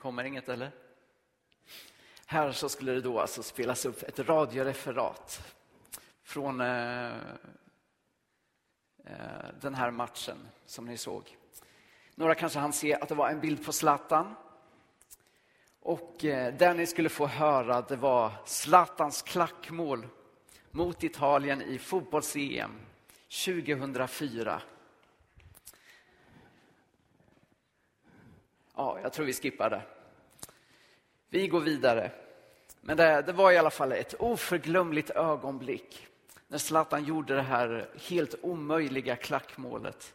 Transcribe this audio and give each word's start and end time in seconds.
kommer 0.00 0.24
inget 0.24 0.48
eller? 0.48 0.70
Här 2.26 2.52
så 2.52 2.68
skulle 2.68 2.92
det 2.92 3.00
då 3.00 3.20
alltså 3.20 3.42
spelas 3.42 3.84
upp 3.84 4.02
ett 4.02 4.18
radioreferat 4.18 5.54
från 6.22 6.60
eh, 6.60 7.06
eh, 9.04 9.48
den 9.60 9.74
här 9.74 9.90
matchen 9.90 10.36
som 10.66 10.86
ni 10.86 10.96
såg. 10.96 11.36
Några 12.14 12.34
kanske 12.34 12.58
hann 12.58 12.72
se 12.72 12.94
att 12.94 13.08
det 13.08 13.14
var 13.14 13.28
en 13.28 13.40
bild 13.40 13.64
på 13.64 13.72
Zlatan. 13.72 14.34
Och 15.80 16.24
eh, 16.24 16.54
det 16.54 16.74
ni 16.74 16.86
skulle 16.86 17.08
få 17.08 17.26
höra 17.26 17.80
det 17.80 17.96
var 17.96 18.32
Zlatans 18.44 19.22
klackmål 19.22 20.06
mot 20.70 21.04
Italien 21.04 21.62
i 21.62 21.78
fotbolls-EM 21.78 22.70
2004. 23.44 24.62
Ja, 28.74 28.98
jag 29.02 29.12
tror 29.12 29.26
vi 29.26 29.32
skippar 29.32 29.70
det. 29.70 29.82
Vi 31.28 31.48
går 31.48 31.60
vidare. 31.60 32.10
Men 32.80 32.96
det, 32.96 33.22
det, 33.22 33.32
var 33.32 33.52
i 33.52 33.58
alla 33.58 33.70
fall 33.70 33.92
ett 33.92 34.14
oförglömligt 34.18 35.10
ögonblick 35.10 36.06
när 36.48 36.58
Zlatan 36.58 37.04
gjorde 37.04 37.34
det 37.34 37.42
här 37.42 37.88
helt 38.08 38.34
omöjliga 38.42 39.16
klackmålet 39.16 40.14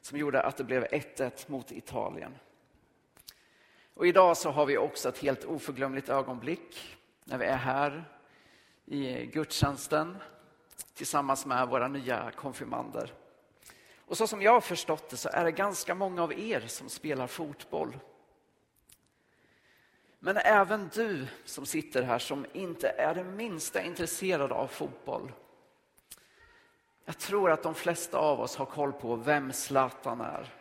som 0.00 0.18
gjorde 0.18 0.42
att 0.42 0.56
det 0.56 0.64
blev 0.64 0.84
1-1 0.84 1.30
mot 1.46 1.72
Italien. 1.72 2.34
Och 3.94 4.06
idag 4.06 4.36
så 4.36 4.50
har 4.50 4.66
vi 4.66 4.78
också 4.78 5.08
ett 5.08 5.18
helt 5.18 5.44
oförglömligt 5.44 6.08
ögonblick 6.08 6.96
när 7.24 7.38
vi 7.38 7.44
är 7.44 7.56
här 7.56 8.04
i 8.84 9.26
gudstjänsten 9.26 10.16
tillsammans 10.94 11.46
med 11.46 11.68
våra 11.68 11.88
nya 11.88 12.30
konfirmander. 12.36 13.12
Och 14.10 14.16
så 14.16 14.26
som 14.26 14.42
jag 14.42 14.52
har 14.52 14.60
förstått 14.60 15.08
det 15.08 15.16
så 15.16 15.28
är 15.32 15.44
det 15.44 15.52
ganska 15.52 15.94
många 15.94 16.22
av 16.22 16.38
er 16.38 16.60
som 16.60 16.88
spelar 16.88 17.26
fotboll. 17.26 17.98
Men 20.18 20.36
även 20.36 20.90
du 20.94 21.26
som 21.44 21.66
sitter 21.66 22.02
här 22.02 22.18
som 22.18 22.46
inte 22.52 22.88
är 22.88 23.14
det 23.14 23.24
minsta 23.24 23.82
intresserad 23.82 24.52
av 24.52 24.66
fotboll. 24.66 25.32
Jag 27.04 27.18
tror 27.18 27.50
att 27.50 27.62
de 27.62 27.74
flesta 27.74 28.18
av 28.18 28.40
oss 28.40 28.56
har 28.56 28.66
koll 28.66 28.92
på 28.92 29.16
vem 29.16 29.52
Zlatan 29.52 30.20
är. 30.20 30.54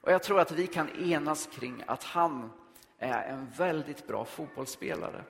Och 0.00 0.12
jag 0.12 0.22
tror 0.22 0.40
att 0.40 0.52
vi 0.52 0.66
kan 0.66 0.88
enas 0.88 1.48
kring 1.52 1.84
att 1.86 2.04
han 2.04 2.52
är 2.98 3.28
en 3.28 3.50
väldigt 3.56 4.06
bra 4.06 4.24
fotbollsspelare. 4.24 5.24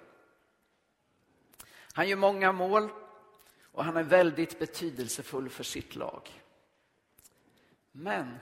Han 1.92 2.08
gör 2.08 2.16
många 2.16 2.52
mål 2.52 2.88
och 3.72 3.84
han 3.84 3.96
är 3.96 4.02
väldigt 4.02 4.58
betydelsefull 4.58 5.48
för 5.48 5.64
sitt 5.64 5.96
lag. 5.96 6.30
Men 8.00 8.38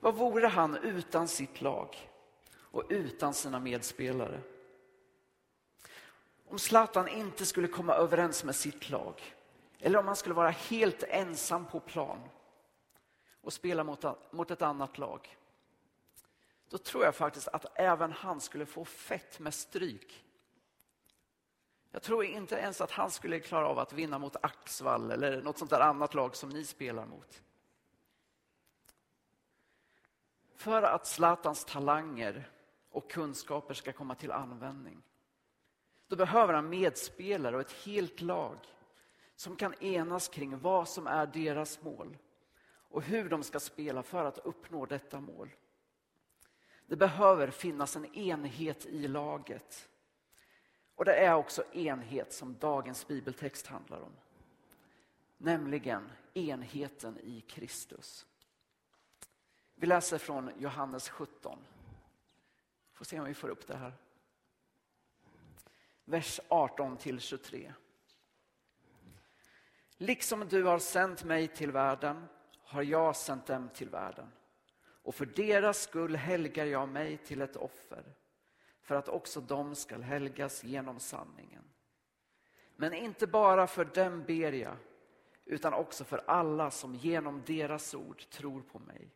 vad 0.00 0.14
vore 0.14 0.46
han 0.46 0.76
utan 0.76 1.28
sitt 1.28 1.60
lag 1.60 2.10
och 2.54 2.84
utan 2.88 3.34
sina 3.34 3.60
medspelare? 3.60 4.40
Om 6.48 6.58
Zlatan 6.58 7.08
inte 7.08 7.46
skulle 7.46 7.68
komma 7.68 7.94
överens 7.94 8.44
med 8.44 8.56
sitt 8.56 8.90
lag 8.90 9.34
eller 9.78 9.98
om 9.98 10.06
han 10.06 10.16
skulle 10.16 10.34
vara 10.34 10.50
helt 10.50 11.02
ensam 11.02 11.66
på 11.66 11.80
plan 11.80 12.18
och 13.40 13.52
spela 13.52 13.84
mot, 13.84 14.04
mot 14.30 14.50
ett 14.50 14.62
annat 14.62 14.98
lag. 14.98 15.36
Då 16.68 16.78
tror 16.78 17.04
jag 17.04 17.14
faktiskt 17.14 17.48
att 17.48 17.66
även 17.74 18.12
han 18.12 18.40
skulle 18.40 18.66
få 18.66 18.84
fett 18.84 19.38
med 19.40 19.54
stryk. 19.54 20.24
Jag 21.90 22.02
tror 22.02 22.24
inte 22.24 22.54
ens 22.54 22.80
att 22.80 22.90
han 22.90 23.10
skulle 23.10 23.40
klara 23.40 23.68
av 23.68 23.78
att 23.78 23.92
vinna 23.92 24.18
mot 24.18 24.36
Axvall 24.40 25.10
eller 25.10 25.42
något 25.42 25.58
sånt 25.58 25.70
där 25.70 25.80
annat 25.80 26.14
lag 26.14 26.36
som 26.36 26.48
ni 26.48 26.64
spelar 26.64 27.06
mot. 27.06 27.42
För 30.58 30.82
att 30.82 31.06
Zlatans 31.06 31.64
talanger 31.64 32.50
och 32.90 33.10
kunskaper 33.10 33.74
ska 33.74 33.92
komma 33.92 34.14
till 34.14 34.32
användning 34.32 35.02
då 36.08 36.16
behöver 36.16 36.54
han 36.54 36.68
medspelare 36.68 37.54
och 37.56 37.60
ett 37.60 37.72
helt 37.72 38.20
lag 38.20 38.58
som 39.36 39.56
kan 39.56 39.74
enas 39.74 40.28
kring 40.28 40.58
vad 40.58 40.88
som 40.88 41.06
är 41.06 41.26
deras 41.26 41.82
mål 41.82 42.18
och 42.68 43.02
hur 43.02 43.28
de 43.28 43.42
ska 43.42 43.60
spela 43.60 44.02
för 44.02 44.24
att 44.24 44.38
uppnå 44.38 44.86
detta 44.86 45.20
mål. 45.20 45.50
Det 46.86 46.96
behöver 46.96 47.50
finnas 47.50 47.96
en 47.96 48.14
enhet 48.14 48.86
i 48.86 49.08
laget. 49.08 49.88
Och 50.94 51.04
det 51.04 51.14
är 51.14 51.34
också 51.34 51.64
enhet 51.72 52.32
som 52.32 52.58
dagens 52.58 53.06
bibeltext 53.06 53.66
handlar 53.66 54.00
om. 54.00 54.12
Nämligen 55.36 56.10
enheten 56.34 57.18
i 57.18 57.40
Kristus. 57.40 58.26
Vi 59.80 59.86
läser 59.86 60.18
från 60.18 60.50
Johannes 60.58 61.08
17. 61.08 61.58
Får 62.92 63.04
se 63.04 63.18
om 63.18 63.26
vi 63.26 63.34
får 63.34 63.48
upp 63.48 63.66
det 63.66 63.76
här. 63.76 63.92
Vers 66.04 66.40
18 66.48 66.96
till 66.96 67.20
23. 67.20 67.72
Liksom 69.96 70.48
du 70.48 70.64
har 70.64 70.78
sänt 70.78 71.24
mig 71.24 71.48
till 71.48 71.72
världen 71.72 72.26
har 72.58 72.82
jag 72.82 73.16
sänt 73.16 73.46
dem 73.46 73.68
till 73.74 73.88
världen. 73.88 74.32
Och 74.80 75.14
för 75.14 75.26
deras 75.26 75.82
skull 75.82 76.16
helgar 76.16 76.64
jag 76.64 76.88
mig 76.88 77.16
till 77.16 77.42
ett 77.42 77.56
offer 77.56 78.14
för 78.80 78.94
att 78.94 79.08
också 79.08 79.40
de 79.40 79.74
skall 79.74 80.02
helgas 80.02 80.64
genom 80.64 81.00
sanningen. 81.00 81.64
Men 82.76 82.94
inte 82.94 83.26
bara 83.26 83.66
för 83.66 83.84
dem 83.84 84.24
ber 84.26 84.52
jag 84.52 84.76
utan 85.44 85.74
också 85.74 86.04
för 86.04 86.24
alla 86.26 86.70
som 86.70 86.94
genom 86.94 87.42
deras 87.46 87.94
ord 87.94 88.30
tror 88.30 88.62
på 88.62 88.78
mig. 88.78 89.10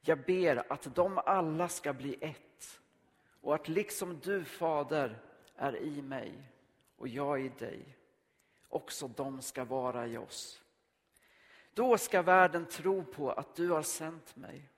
Jag 0.00 0.24
ber 0.24 0.72
att 0.72 0.94
de 0.94 1.18
alla 1.18 1.68
ska 1.68 1.92
bli 1.92 2.16
ett 2.20 2.80
och 3.40 3.54
att 3.54 3.68
liksom 3.68 4.20
du, 4.20 4.44
Fader, 4.44 5.18
är 5.56 5.76
i 5.76 6.02
mig 6.02 6.32
och 6.96 7.08
jag 7.08 7.40
i 7.40 7.48
dig, 7.48 7.96
också 8.68 9.08
de 9.08 9.42
ska 9.42 9.64
vara 9.64 10.06
i 10.06 10.16
oss. 10.16 10.62
Då 11.74 11.98
ska 11.98 12.22
världen 12.22 12.66
tro 12.66 13.04
på 13.04 13.32
att 13.32 13.54
du 13.54 13.70
har 13.70 13.82
sänt 13.82 14.36
mig. 14.36 14.68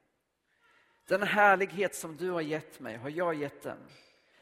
Den 1.06 1.22
härlighet 1.22 1.94
som 1.94 2.16
du 2.16 2.30
har 2.30 2.40
gett 2.40 2.80
mig 2.80 2.96
har 2.96 3.10
jag 3.10 3.34
gett 3.34 3.62
dem 3.62 3.78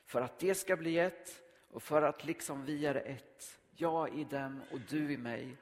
för 0.04 0.20
att 0.20 0.38
det 0.38 0.54
ska 0.54 0.76
bli 0.76 0.98
ett 0.98 1.42
och 1.70 1.82
för 1.82 2.02
att 2.02 2.24
liksom 2.24 2.64
vi 2.64 2.86
är 2.86 2.94
ett, 2.94 3.58
jag 3.76 4.14
i 4.14 4.24
dem 4.24 4.62
och 4.72 4.80
du 4.80 5.12
i 5.12 5.16
mig, 5.16 5.56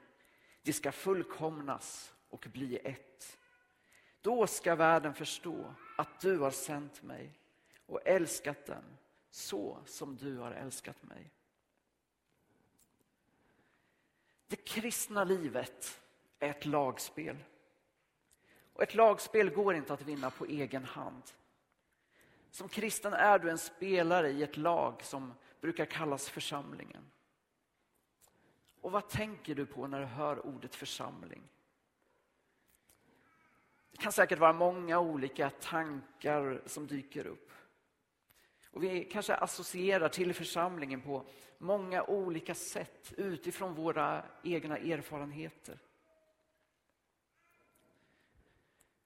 det 0.61 0.73
ska 0.73 0.91
fullkomnas 0.91 2.13
och 2.29 2.47
bli 2.51 2.77
ett. 2.77 3.38
Då 4.21 4.47
ska 4.47 4.75
världen 4.75 5.13
förstå 5.13 5.73
att 5.97 6.19
du 6.19 6.37
har 6.37 6.51
sänt 6.51 7.03
mig 7.03 7.33
och 7.85 8.01
älskat 8.05 8.65
dem 8.65 8.83
så 9.29 9.77
som 9.85 10.17
du 10.17 10.37
har 10.37 10.51
älskat 10.51 11.03
mig. 11.03 11.31
Det 14.47 14.55
kristna 14.55 15.23
livet 15.23 16.01
är 16.39 16.49
ett 16.49 16.65
lagspel. 16.65 17.37
Och 18.73 18.83
ett 18.83 18.95
lagspel 18.95 19.49
går 19.49 19.75
inte 19.75 19.93
att 19.93 20.01
vinna 20.01 20.31
på 20.31 20.45
egen 20.45 20.85
hand. 20.85 21.23
Som 22.51 22.69
kristen 22.69 23.13
är 23.13 23.39
du 23.39 23.49
en 23.49 23.57
spelare 23.57 24.29
i 24.29 24.43
ett 24.43 24.57
lag 24.57 25.03
som 25.03 25.33
brukar 25.61 25.85
kallas 25.85 26.29
församlingen. 26.29 27.11
Och 28.81 28.91
vad 28.91 29.09
tänker 29.09 29.55
du 29.55 29.65
på 29.65 29.87
när 29.87 29.99
du 29.99 30.05
hör 30.05 30.45
ordet 30.45 30.75
församling? 30.75 31.41
Det 33.99 34.03
kan 34.03 34.11
säkert 34.11 34.39
vara 34.39 34.53
många 34.53 34.99
olika 34.99 35.49
tankar 35.49 36.61
som 36.65 36.87
dyker 36.87 37.27
upp. 37.27 37.51
Och 38.71 38.83
vi 38.83 39.03
kanske 39.03 39.35
associerar 39.35 40.09
till 40.09 40.33
församlingen 40.33 41.01
på 41.01 41.25
många 41.57 42.03
olika 42.03 42.55
sätt 42.55 43.13
utifrån 43.17 43.73
våra 43.73 44.25
egna 44.43 44.77
erfarenheter. 44.77 45.79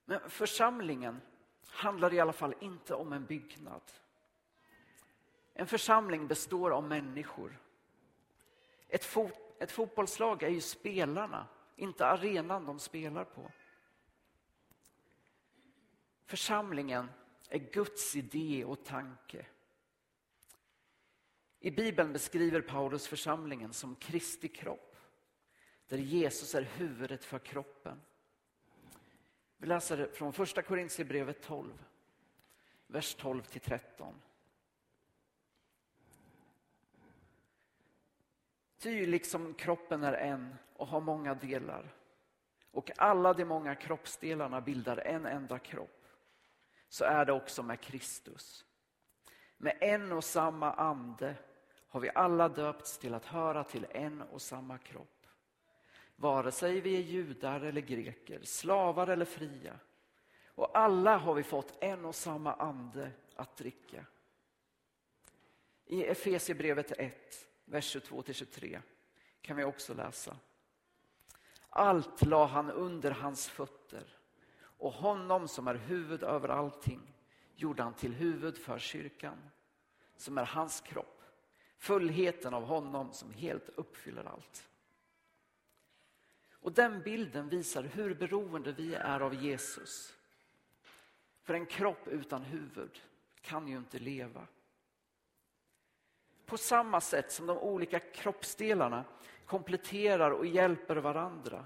Men 0.06 0.30
församlingen 0.30 1.22
handlar 1.68 2.14
i 2.14 2.20
alla 2.20 2.34
fall 2.34 2.56
inte 2.60 2.96
om 2.96 3.14
en 3.14 3.26
byggnad. 3.26 3.92
En 5.54 5.68
församling 5.68 6.28
består 6.28 6.72
av 6.72 6.84
människor. 6.84 7.60
Ett, 8.88 9.06
fot 9.06 9.34
ett 9.60 9.72
fotbollslag 9.72 10.44
är 10.44 10.50
ju 10.50 10.62
spelarna, 10.62 11.48
inte 11.76 12.06
arenan 12.06 12.66
de 12.66 12.80
spelar 12.80 13.24
på. 13.24 13.52
Församlingen 16.34 17.10
är 17.50 17.60
Guds 17.60 18.16
idé 18.16 18.66
och 18.66 18.84
tanke. 18.84 19.46
I 21.60 21.72
Bibeln 21.72 22.14
beskriver 22.14 22.62
Paulus 22.62 23.08
församlingen 23.08 23.74
som 23.74 23.96
Kristi 23.96 24.48
kropp, 24.48 24.96
där 25.88 25.98
Jesus 25.98 26.56
är 26.56 26.62
huvudet 26.62 27.26
för 27.26 27.40
kroppen. 27.40 28.02
Vi 29.58 29.68
läser 29.68 30.10
från 30.14 30.34
första 30.34 30.62
Korintierbrevet 30.62 31.42
12, 31.42 31.84
vers 32.88 33.16
12 33.16 33.42
till 33.42 33.62
13. 33.62 34.22
Ty 38.78 39.06
liksom 39.06 39.54
kroppen 39.54 40.04
är 40.04 40.14
en 40.14 40.56
och 40.74 40.88
har 40.88 41.02
många 41.02 41.34
delar 41.34 41.96
och 42.72 42.92
alla 42.98 43.34
de 43.34 43.46
många 43.46 43.76
kroppsdelarna 43.76 44.62
bildar 44.62 44.98
en 44.98 45.26
enda 45.26 45.60
kropp 45.60 46.03
så 46.94 47.06
är 47.06 47.26
det 47.26 47.32
också 47.32 47.64
med 47.64 47.82
Kristus. 47.82 48.66
Med 49.58 49.78
en 49.82 50.12
och 50.12 50.24
samma 50.24 50.74
ande 50.74 51.36
har 51.88 52.00
vi 52.00 52.12
alla 52.16 52.50
döpts 52.50 52.98
till 52.98 53.14
att 53.14 53.26
höra 53.26 53.64
till 53.64 53.88
en 53.90 54.22
och 54.22 54.42
samma 54.42 54.78
kropp. 54.78 55.28
Vare 56.16 56.52
sig 56.52 56.82
vi 56.82 56.96
är 56.96 57.02
judar 57.02 57.62
eller 57.62 57.82
greker, 57.82 58.40
slavar 58.44 59.08
eller 59.08 59.26
fria. 59.26 59.80
Och 60.48 60.78
alla 60.78 61.18
har 61.18 61.34
vi 61.34 61.44
fått 61.44 61.84
en 61.84 62.06
och 62.06 62.16
samma 62.16 62.54
ande 62.54 63.12
att 63.36 63.58
dricka. 63.58 64.06
I 65.86 66.06
Efesierbrevet 66.06 66.92
1, 66.92 67.48
vers 67.66 67.96
22-23 67.96 68.82
kan 69.42 69.58
vi 69.58 69.64
också 69.64 69.94
läsa. 69.94 70.38
Allt 71.70 72.22
la 72.26 72.46
han 72.46 72.72
under 72.72 73.12
hans 73.12 73.50
fötter 73.50 74.23
och 74.84 74.94
honom 74.94 75.48
som 75.48 75.68
är 75.68 75.76
huvud 75.76 76.24
över 76.24 76.50
allting 76.50 77.14
gjorde 77.56 77.84
han 77.84 77.94
till 77.94 78.14
huvud 78.14 78.58
för 78.58 78.80
kyrkan 78.80 79.50
som 80.16 80.38
är 80.38 80.46
hans 80.46 80.82
kropp. 80.82 81.22
Fullheten 81.78 82.54
av 82.54 82.64
honom 82.64 83.14
som 83.14 83.32
helt 83.32 83.70
uppfyller 83.70 84.24
allt. 84.24 84.70
Och 86.52 86.72
den 86.72 87.02
bilden 87.02 87.50
visar 87.50 87.84
hur 87.84 88.16
beroende 88.16 88.72
vi 88.72 88.96
är 88.96 89.20
av 89.20 89.34
Jesus. 89.34 90.14
För 91.42 91.54
en 91.54 91.66
kropp 91.66 92.08
utan 92.08 92.42
huvud 92.42 93.02
kan 93.42 93.68
ju 93.68 93.78
inte 93.78 94.00
leva. 94.00 94.48
På 96.46 96.58
samma 96.58 97.02
sätt 97.02 97.32
som 97.32 97.46
de 97.46 97.58
olika 97.58 98.00
kroppsdelarna 98.00 99.06
kompletterar 99.46 100.32
och 100.32 100.46
hjälper 100.46 100.96
varandra 100.96 101.66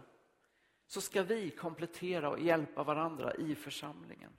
så 0.88 1.02
ska 1.02 1.24
vi 1.24 1.52
komplettera 1.52 2.30
och 2.30 2.40
hjälpa 2.40 2.84
varandra 2.84 3.34
i 3.34 3.56
församlingen. 3.56 4.32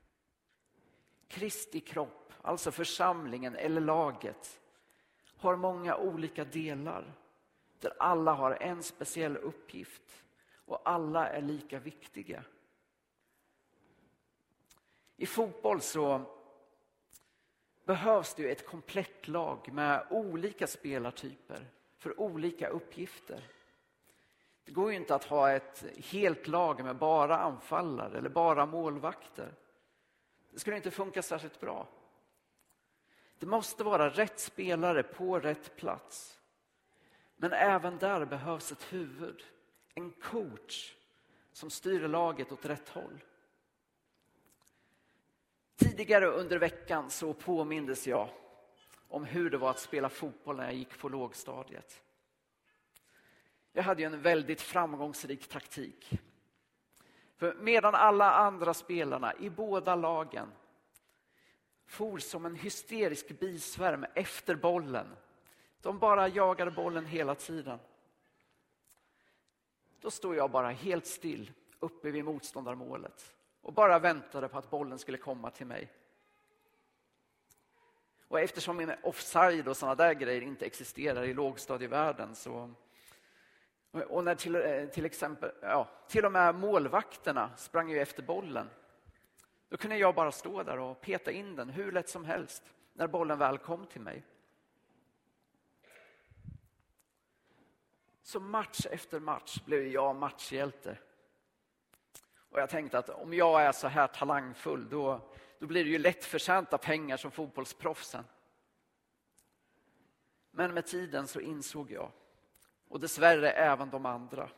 Kristi 1.28 1.80
kropp, 1.80 2.32
alltså 2.42 2.70
församlingen 2.70 3.56
eller 3.56 3.80
laget, 3.80 4.60
har 5.36 5.56
många 5.56 5.96
olika 5.96 6.44
delar 6.44 7.14
där 7.80 7.92
alla 7.98 8.32
har 8.32 8.58
en 8.60 8.82
speciell 8.82 9.36
uppgift 9.36 10.24
och 10.54 10.88
alla 10.88 11.28
är 11.28 11.42
lika 11.42 11.78
viktiga. 11.78 12.44
I 15.16 15.26
fotboll 15.26 15.80
så 15.80 16.22
behövs 17.84 18.34
det 18.34 18.50
ett 18.50 18.66
komplett 18.66 19.28
lag 19.28 19.72
med 19.72 20.06
olika 20.10 20.66
spelartyper 20.66 21.70
för 21.98 22.20
olika 22.20 22.68
uppgifter. 22.68 23.44
Det 24.68 24.74
går 24.74 24.90
ju 24.90 24.96
inte 24.96 25.14
att 25.14 25.24
ha 25.24 25.50
ett 25.50 25.84
helt 25.96 26.46
lag 26.46 26.84
med 26.84 26.96
bara 26.96 27.38
anfallare 27.38 28.18
eller 28.18 28.28
bara 28.28 28.66
målvakter. 28.66 29.54
Det 30.50 30.58
skulle 30.58 30.76
inte 30.76 30.90
funka 30.90 31.22
särskilt 31.22 31.60
bra. 31.60 31.88
Det 33.38 33.46
måste 33.46 33.84
vara 33.84 34.08
rätt 34.08 34.40
spelare 34.40 35.02
på 35.02 35.38
rätt 35.40 35.76
plats. 35.76 36.38
Men 37.36 37.52
även 37.52 37.98
där 37.98 38.24
behövs 38.24 38.72
ett 38.72 38.92
huvud, 38.92 39.44
en 39.94 40.10
coach 40.10 40.94
som 41.52 41.70
styr 41.70 42.08
laget 42.08 42.52
åt 42.52 42.66
rätt 42.66 42.88
håll. 42.88 43.24
Tidigare 45.76 46.26
under 46.26 46.58
veckan 46.58 47.10
så 47.10 47.34
påmindes 47.34 48.06
jag 48.06 48.28
om 49.08 49.24
hur 49.24 49.50
det 49.50 49.58
var 49.58 49.70
att 49.70 49.78
spela 49.78 50.08
fotboll 50.08 50.56
när 50.56 50.64
jag 50.64 50.74
gick 50.74 50.98
på 50.98 51.08
lågstadiet. 51.08 52.02
Jag 53.78 53.82
hade 53.82 54.02
ju 54.02 54.06
en 54.06 54.22
väldigt 54.22 54.60
framgångsrik 54.60 55.48
taktik. 55.48 56.20
För 57.36 57.54
medan 57.54 57.94
alla 57.94 58.32
andra 58.32 58.74
spelarna 58.74 59.34
i 59.34 59.50
båda 59.50 59.94
lagen 59.94 60.52
for 61.86 62.18
som 62.18 62.46
en 62.46 62.54
hysterisk 62.54 63.40
bisvärm 63.40 64.06
efter 64.14 64.54
bollen. 64.54 65.06
De 65.80 65.98
bara 65.98 66.28
jagade 66.28 66.70
bollen 66.70 67.06
hela 67.06 67.34
tiden. 67.34 67.78
Då 70.00 70.10
stod 70.10 70.36
jag 70.36 70.50
bara 70.50 70.70
helt 70.70 71.06
still 71.06 71.52
uppe 71.78 72.10
vid 72.10 72.24
motståndarmålet 72.24 73.34
och 73.60 73.72
bara 73.72 73.98
väntade 73.98 74.48
på 74.48 74.58
att 74.58 74.70
bollen 74.70 74.98
skulle 74.98 75.18
komma 75.18 75.50
till 75.50 75.66
mig. 75.66 75.92
Och 78.28 78.40
eftersom 78.40 78.76
min 78.76 78.92
offside 79.02 79.68
och 79.68 79.76
sådana 79.76 79.94
där 79.94 80.14
grejer 80.14 80.42
inte 80.42 80.66
existerar 80.66 81.24
i 81.24 81.34
lågstadievärlden 81.34 82.34
så 82.34 82.74
och 83.90 84.24
när 84.24 84.34
till, 84.34 84.54
eh, 84.54 84.86
till 84.86 85.04
exempel, 85.04 85.52
ja, 85.60 85.88
till 86.08 86.24
och 86.24 86.32
med 86.32 86.54
målvakterna 86.54 87.56
sprang 87.56 87.90
ju 87.90 87.98
efter 87.98 88.22
bollen. 88.22 88.70
Då 89.68 89.76
kunde 89.76 89.96
jag 89.96 90.14
bara 90.14 90.32
stå 90.32 90.62
där 90.62 90.78
och 90.78 91.00
peta 91.00 91.30
in 91.30 91.56
den 91.56 91.68
hur 91.68 91.92
lätt 91.92 92.08
som 92.08 92.24
helst 92.24 92.62
när 92.92 93.06
bollen 93.06 93.38
väl 93.38 93.58
kom 93.58 93.86
till 93.86 94.00
mig. 94.00 94.24
Så 98.22 98.40
match 98.40 98.86
efter 98.90 99.20
match 99.20 99.60
blev 99.64 99.86
jag 99.86 100.16
matchhjälte. 100.16 100.98
Och 102.50 102.60
jag 102.60 102.70
tänkte 102.70 102.98
att 102.98 103.08
om 103.08 103.34
jag 103.34 103.62
är 103.62 103.72
så 103.72 103.88
här 103.88 104.06
talangfull 104.06 104.88
då, 104.88 105.30
då 105.58 105.66
blir 105.66 105.84
det 105.84 105.90
ju 105.90 105.98
lättförtjänta 105.98 106.78
pengar 106.78 107.16
som 107.16 107.30
fotbollsproffsen. 107.30 108.24
Men 110.50 110.74
med 110.74 110.86
tiden 110.86 111.26
så 111.26 111.40
insåg 111.40 111.90
jag, 111.90 112.10
och 112.88 113.00
dessvärre 113.00 113.50
även 113.50 113.90
de 113.90 114.06
andra, 114.06 114.50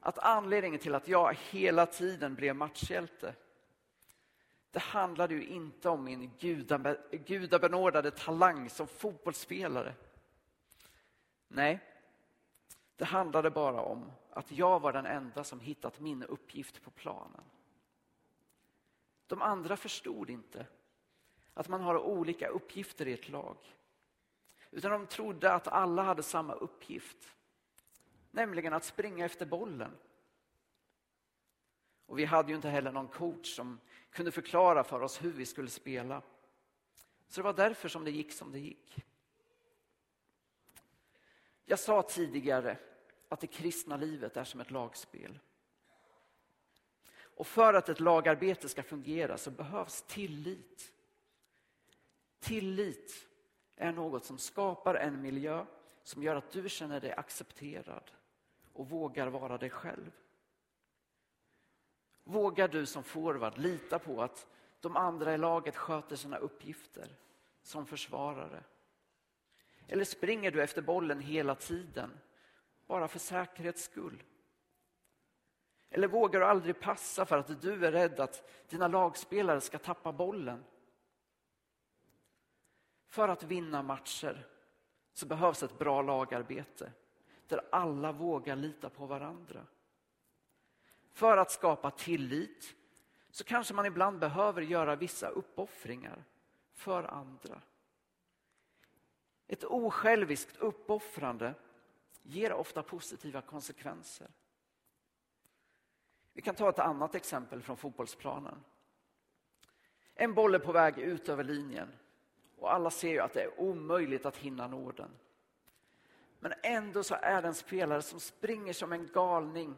att 0.00 0.18
anledningen 0.18 0.80
till 0.80 0.94
att 0.94 1.08
jag 1.08 1.36
hela 1.50 1.86
tiden 1.86 2.34
blev 2.34 2.56
matchhjälte 2.56 3.34
det 4.70 4.78
handlade 4.78 5.34
ju 5.34 5.46
inte 5.46 5.88
om 5.88 6.04
min 6.04 6.30
gudabenådade 7.10 8.10
talang 8.10 8.70
som 8.70 8.86
fotbollsspelare. 8.86 9.94
Nej, 11.48 11.80
det 12.96 13.04
handlade 13.04 13.50
bara 13.50 13.80
om 13.80 14.12
att 14.30 14.52
jag 14.52 14.80
var 14.80 14.92
den 14.92 15.06
enda 15.06 15.44
som 15.44 15.60
hittat 15.60 16.00
min 16.00 16.22
uppgift 16.22 16.82
på 16.82 16.90
planen. 16.90 17.44
De 19.26 19.42
andra 19.42 19.76
förstod 19.76 20.30
inte 20.30 20.66
att 21.54 21.68
man 21.68 21.80
har 21.80 21.98
olika 21.98 22.48
uppgifter 22.48 23.08
i 23.08 23.12
ett 23.12 23.28
lag. 23.28 23.56
Utan 24.70 24.90
de 24.90 25.06
trodde 25.06 25.52
att 25.52 25.68
alla 25.68 26.02
hade 26.02 26.22
samma 26.22 26.54
uppgift. 26.54 27.34
Nämligen 28.30 28.72
att 28.72 28.84
springa 28.84 29.24
efter 29.24 29.46
bollen. 29.46 29.96
Och 32.06 32.18
vi 32.18 32.24
hade 32.24 32.48
ju 32.48 32.56
inte 32.56 32.68
heller 32.68 32.92
någon 32.92 33.08
coach 33.08 33.56
som 33.56 33.80
kunde 34.10 34.32
förklara 34.32 34.84
för 34.84 35.00
oss 35.00 35.24
hur 35.24 35.32
vi 35.32 35.46
skulle 35.46 35.70
spela. 35.70 36.22
Så 37.28 37.40
det 37.40 37.44
var 37.44 37.52
därför 37.52 37.88
som 37.88 38.04
det 38.04 38.10
gick 38.10 38.32
som 38.32 38.52
det 38.52 38.58
gick. 38.58 39.04
Jag 41.64 41.78
sa 41.78 42.02
tidigare 42.02 42.78
att 43.28 43.40
det 43.40 43.46
kristna 43.46 43.96
livet 43.96 44.36
är 44.36 44.44
som 44.44 44.60
ett 44.60 44.70
lagspel. 44.70 45.38
Och 47.20 47.46
för 47.46 47.74
att 47.74 47.88
ett 47.88 48.00
lagarbete 48.00 48.68
ska 48.68 48.82
fungera 48.82 49.38
så 49.38 49.50
behövs 49.50 50.02
tillit. 50.02 50.92
Tillit 52.40 53.28
är 53.78 53.92
något 53.92 54.24
som 54.24 54.38
skapar 54.38 54.94
en 54.94 55.22
miljö 55.22 55.64
som 56.02 56.22
gör 56.22 56.36
att 56.36 56.50
du 56.50 56.68
känner 56.68 57.00
dig 57.00 57.12
accepterad 57.12 58.10
och 58.72 58.88
vågar 58.88 59.26
vara 59.26 59.58
dig 59.58 59.70
själv. 59.70 60.10
Vågar 62.24 62.68
du 62.68 62.86
som 62.86 63.04
forward 63.04 63.58
lita 63.58 63.98
på 63.98 64.22
att 64.22 64.46
de 64.80 64.96
andra 64.96 65.34
i 65.34 65.38
laget 65.38 65.76
sköter 65.76 66.16
sina 66.16 66.36
uppgifter 66.36 67.08
som 67.62 67.86
försvarare? 67.86 68.64
Eller 69.88 70.04
springer 70.04 70.50
du 70.50 70.62
efter 70.62 70.82
bollen 70.82 71.20
hela 71.20 71.54
tiden, 71.54 72.10
bara 72.86 73.08
för 73.08 73.18
säkerhets 73.18 73.82
skull? 73.82 74.22
Eller 75.90 76.08
vågar 76.08 76.40
du 76.40 76.46
aldrig 76.46 76.80
passa 76.80 77.26
för 77.26 77.38
att 77.38 77.60
du 77.60 77.86
är 77.86 77.92
rädd 77.92 78.20
att 78.20 78.50
dina 78.68 78.88
lagspelare 78.88 79.60
ska 79.60 79.78
tappa 79.78 80.12
bollen? 80.12 80.64
För 83.08 83.28
att 83.28 83.42
vinna 83.42 83.82
matcher 83.82 84.46
så 85.12 85.26
behövs 85.26 85.62
ett 85.62 85.78
bra 85.78 86.02
lagarbete 86.02 86.92
där 87.46 87.60
alla 87.72 88.12
vågar 88.12 88.56
lita 88.56 88.90
på 88.90 89.06
varandra. 89.06 89.66
För 91.12 91.36
att 91.36 91.50
skapa 91.50 91.90
tillit 91.90 92.74
så 93.30 93.44
kanske 93.44 93.74
man 93.74 93.86
ibland 93.86 94.18
behöver 94.18 94.62
göra 94.62 94.96
vissa 94.96 95.28
uppoffringar 95.28 96.24
för 96.72 97.02
andra. 97.04 97.62
Ett 99.46 99.64
osjälviskt 99.64 100.56
uppoffrande 100.56 101.54
ger 102.22 102.52
ofta 102.52 102.82
positiva 102.82 103.40
konsekvenser. 103.40 104.30
Vi 106.32 106.42
kan 106.42 106.54
ta 106.54 106.68
ett 106.68 106.78
annat 106.78 107.14
exempel 107.14 107.62
från 107.62 107.76
fotbollsplanen. 107.76 108.64
En 110.14 110.34
boll 110.34 110.54
är 110.54 110.58
på 110.58 110.72
väg 110.72 110.98
ut 110.98 111.28
över 111.28 111.44
linjen 111.44 111.92
och 112.58 112.72
alla 112.72 112.90
ser 112.90 113.10
ju 113.10 113.20
att 113.20 113.32
det 113.32 113.42
är 113.42 113.60
omöjligt 113.60 114.26
att 114.26 114.36
hinna 114.36 114.66
nå 114.66 114.92
den. 114.92 115.10
Men 116.40 116.52
ändå 116.62 117.02
så 117.02 117.14
är 117.22 117.42
det 117.42 117.48
en 117.48 117.54
spelare 117.54 118.02
som 118.02 118.20
springer 118.20 118.72
som 118.72 118.92
en 118.92 119.06
galning 119.06 119.76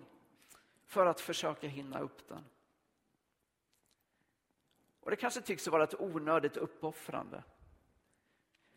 för 0.86 1.06
att 1.06 1.20
försöka 1.20 1.66
hinna 1.66 2.00
upp 2.00 2.28
den. 2.28 2.44
Och 5.00 5.10
det 5.10 5.16
kanske 5.16 5.40
tycks 5.40 5.68
vara 5.68 5.84
ett 5.84 6.00
onödigt 6.00 6.56
uppoffrande. 6.56 7.42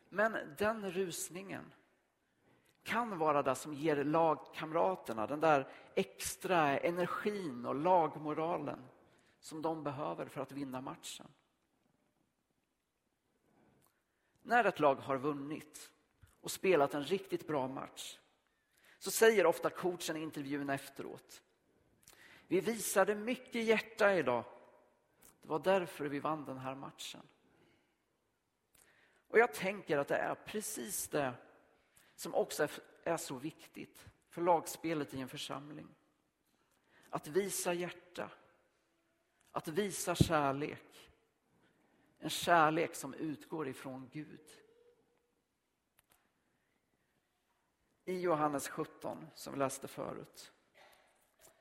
Men 0.09 0.55
den 0.57 0.91
rusningen 0.91 1.73
kan 2.83 3.17
vara 3.17 3.43
det 3.43 3.55
som 3.55 3.73
ger 3.73 4.03
lagkamraterna 4.03 5.27
den 5.27 5.39
där 5.39 5.67
extra 5.95 6.79
energin 6.79 7.65
och 7.65 7.75
lagmoralen 7.75 8.79
som 9.39 9.61
de 9.61 9.83
behöver 9.83 10.25
för 10.25 10.41
att 10.41 10.51
vinna 10.51 10.81
matchen. 10.81 11.27
När 14.43 14.63
ett 14.63 14.79
lag 14.79 14.95
har 14.95 15.17
vunnit 15.17 15.91
och 16.41 16.51
spelat 16.51 16.93
en 16.93 17.03
riktigt 17.03 17.47
bra 17.47 17.67
match 17.67 18.19
så 18.99 19.11
säger 19.11 19.45
ofta 19.45 19.69
coachen 19.69 20.17
i 20.17 20.21
intervjun 20.21 20.69
efteråt. 20.69 21.41
Vi 22.47 22.59
visade 22.59 23.15
mycket 23.15 23.63
hjärta 23.63 24.15
idag. 24.15 24.43
Det 25.41 25.47
var 25.47 25.59
därför 25.59 26.05
vi 26.05 26.19
vann 26.19 26.45
den 26.45 26.57
här 26.57 26.75
matchen. 26.75 27.21
Och 29.27 29.39
jag 29.39 29.53
tänker 29.53 29.97
att 29.97 30.07
det 30.07 30.15
är 30.15 30.35
precis 30.35 31.07
det 31.07 31.33
som 32.15 32.35
också 32.35 32.67
är 33.03 33.17
så 33.17 33.35
viktigt 33.35 34.05
för 34.29 34.41
lagspelet 34.41 35.13
i 35.13 35.21
en 35.21 35.29
församling. 35.29 35.87
Att 37.09 37.27
visa 37.27 37.73
hjärta, 37.73 38.29
att 39.51 39.67
visa 39.67 40.15
kärlek. 40.15 41.11
En 42.23 42.29
kärlek 42.29 42.95
som 42.95 43.13
utgår 43.13 43.67
ifrån 43.67 44.09
Gud. 44.11 44.51
I 48.05 48.19
Johannes 48.19 48.69
17, 48.69 49.27
som 49.35 49.53
vi 49.53 49.59
läste 49.59 49.87
förut, 49.87 50.53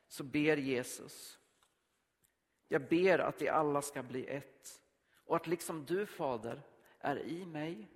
så 0.09 0.25
ber 0.25 0.57
Jesus. 0.57 1.38
Jag 2.69 2.88
ber 2.88 3.19
att 3.19 3.42
vi 3.42 3.49
alla 3.49 3.83
ska 3.83 4.02
bli 4.02 4.26
ett 4.26 4.83
och 5.25 5.37
att 5.37 5.47
liksom 5.47 5.85
du, 5.85 6.07
Fader, 6.07 6.62
är 6.99 7.19
i 7.19 7.47
mig 7.47 7.90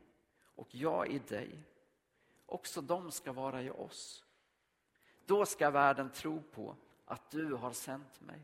och 0.55 0.75
jag 0.75 1.09
i 1.09 1.19
dig, 1.19 1.63
också 2.47 2.81
de 2.81 3.11
ska 3.13 3.33
vara 3.33 3.63
i 3.63 3.71
oss. 3.71 4.25
Då 5.25 5.47
ska 5.47 5.71
världen 5.71 6.13
tro 6.13 6.43
på 6.43 6.77
att 7.05 7.31
du 7.31 7.55
har 7.55 7.73
sänt 7.73 8.21
mig. 8.21 8.41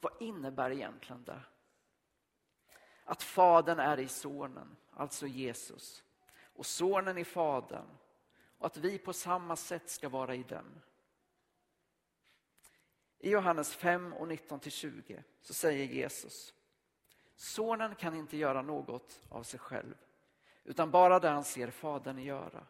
Vad 0.00 0.22
innebär 0.22 0.70
egentligen 0.70 1.24
det? 1.24 1.40
Att 3.04 3.22
Fadern 3.22 3.78
är 3.78 4.00
i 4.00 4.08
Sonen, 4.08 4.76
alltså 4.92 5.26
Jesus, 5.26 6.04
och 6.54 6.66
Sonen 6.66 7.18
i 7.18 7.24
Fadern 7.24 7.86
och 8.58 8.66
att 8.66 8.76
vi 8.76 8.98
på 8.98 9.12
samma 9.12 9.56
sätt 9.56 9.90
ska 9.90 10.08
vara 10.08 10.34
i 10.34 10.42
dem. 10.42 10.80
I 13.18 13.30
Johannes 13.30 13.74
5 13.74 14.12
och 14.12 14.26
19-20 14.26 15.22
så 15.40 15.54
säger 15.54 15.84
Jesus 15.84 16.54
Sonen 17.36 17.94
kan 17.94 18.14
inte 18.14 18.36
göra 18.36 18.62
något 18.62 19.20
av 19.28 19.42
sig 19.42 19.60
själv 19.60 19.94
utan 20.64 20.90
bara 20.90 21.18
det 21.18 21.28
han 21.28 21.44
ser 21.44 21.70
Fadern 21.70 22.18
göra. 22.18 22.66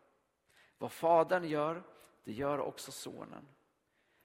Vad 0.79 0.93
Fadern 0.93 1.45
gör, 1.45 1.83
det 2.25 2.33
gör 2.33 2.59
också 2.59 2.93
Sonen. 2.93 3.49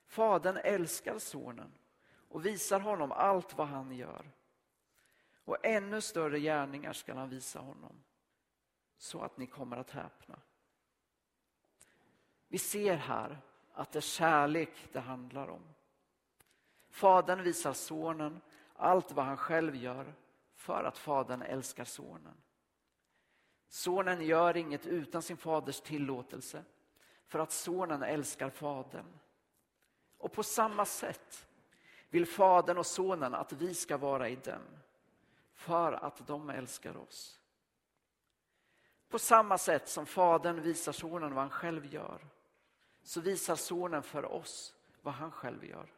Fadern 0.06 0.58
älskar 0.58 1.20
Sonen 1.20 1.72
och 2.30 2.46
visar 2.46 2.80
honom 2.80 3.12
allt 3.12 3.58
vad 3.58 3.68
han 3.68 3.92
gör. 3.92 4.32
Och 5.50 5.66
ännu 5.66 6.02
större 6.02 6.40
gärningar 6.40 6.94
skall 6.94 7.18
han 7.18 7.30
visa 7.30 7.60
honom 7.60 8.04
så 8.98 9.22
att 9.22 9.38
ni 9.38 9.48
kommer 9.48 9.78
att 9.78 9.90
häpna. 9.90 10.40
Vi 12.48 12.58
ser 12.58 12.96
här 12.96 13.42
att 13.74 13.92
det 13.92 14.00
är 14.00 14.02
kärlek 14.02 14.88
det 14.92 15.00
handlar 15.00 15.48
om. 15.48 15.62
Fadern 16.90 17.44
visar 17.44 17.74
sonen 17.74 18.42
allt 18.74 19.12
vad 19.12 19.26
han 19.26 19.38
själv 19.38 19.76
gör 19.76 20.14
för 20.54 20.84
att 20.84 20.98
fadern 20.98 21.42
älskar 21.42 21.86
sonen. 21.86 22.38
Sonen 23.68 24.26
gör 24.26 24.58
inget 24.58 24.86
utan 24.86 25.22
sin 25.22 25.38
faders 25.38 25.82
tillåtelse 25.82 26.64
för 27.28 27.40
att 27.40 27.52
sonen 27.52 28.04
älskar 28.04 28.50
fadern. 28.50 29.20
Och 30.18 30.32
på 30.32 30.44
samma 30.44 30.86
sätt 30.86 31.48
vill 32.10 32.26
fadern 32.26 32.78
och 32.78 32.86
sonen 32.86 33.34
att 33.34 33.54
vi 33.54 33.74
ska 33.74 33.98
vara 33.98 34.30
i 34.30 34.36
dem 34.36 34.79
för 35.60 35.94
att 35.94 36.28
de 36.28 36.50
älskar 36.50 36.98
oss. 36.98 37.40
På 39.10 39.20
samma 39.20 39.58
sätt 39.58 39.90
som 39.90 40.06
fadern 40.06 40.62
visar 40.62 40.92
sonen 40.92 41.34
vad 41.34 41.44
han 41.44 41.50
själv 41.50 41.94
gör 41.94 42.28
så 43.04 43.22
visar 43.22 43.56
sonen 43.56 44.04
för 44.04 44.26
oss 44.26 44.74
vad 45.02 45.14
han 45.14 45.32
själv 45.32 45.66
gör. 45.66 45.94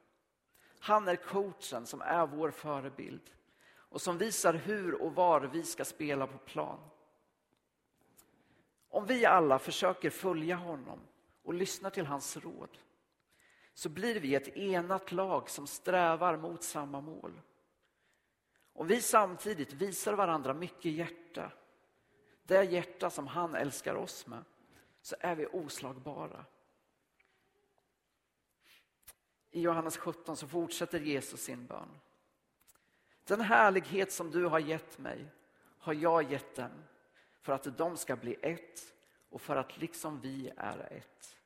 Han 0.80 1.08
är 1.08 1.16
coachen 1.16 1.86
som 1.86 2.02
är 2.02 2.28
vår 2.28 2.52
förebild 2.52 3.32
och 3.74 4.02
som 4.02 4.18
visar 4.18 4.54
hur 4.54 5.02
och 5.02 5.16
var 5.16 5.42
vi 5.42 5.64
ska 5.64 5.86
spela 5.86 6.28
på 6.28 6.38
plan. 6.38 6.80
Om 8.90 9.06
vi 9.06 9.26
alla 9.26 9.60
försöker 9.60 10.10
följa 10.10 10.56
honom 10.56 11.00
och 11.44 11.54
lyssna 11.54 11.90
till 11.90 12.06
hans 12.06 12.38
råd 12.38 12.78
så 13.74 13.90
blir 13.90 14.20
vi 14.20 14.36
ett 14.36 14.58
enat 14.58 15.12
lag 15.12 15.50
som 15.50 15.68
strävar 15.68 16.38
mot 16.38 16.64
samma 16.64 17.02
mål. 17.02 17.42
Om 18.82 18.88
vi 18.88 19.02
samtidigt 19.02 19.74
visar 19.74 20.14
varandra 20.14 20.54
mycket 20.54 20.92
hjärta, 20.92 21.52
det 22.44 22.64
hjärta 22.64 23.10
som 23.10 23.28
han 23.28 23.56
älskar 23.56 23.96
oss 23.96 24.28
med, 24.28 24.44
så 25.02 25.16
är 25.20 25.36
vi 25.36 25.46
oslagbara. 25.46 26.46
I 29.52 29.62
Johannes 29.62 29.98
17 29.98 30.38
så 30.38 30.48
fortsätter 30.48 31.00
Jesus 31.00 31.42
sin 31.42 31.66
bön. 31.66 32.00
Den 33.24 33.42
härlighet 33.42 34.12
som 34.12 34.32
du 34.32 34.46
har 34.46 34.60
gett 34.60 35.00
mig 35.00 35.26
har 35.78 35.94
jag 35.94 36.32
gett 36.32 36.56
dem 36.56 36.84
för 37.42 37.54
att 37.54 37.78
de 37.78 37.98
ska 37.98 38.16
bli 38.16 38.38
ett 38.42 38.94
och 39.30 39.42
för 39.42 39.56
att 39.56 39.78
liksom 39.78 40.22
vi 40.22 40.52
är 40.58 40.80
ett. 40.92 41.38